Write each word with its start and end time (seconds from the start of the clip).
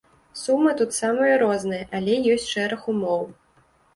Сумы 0.43 0.71
тут 0.79 0.95
самыя 0.99 1.35
розныя, 1.43 1.83
але 1.99 2.13
ёсць 2.37 2.49
шэраг 2.53 2.89
умоў. 2.95 3.21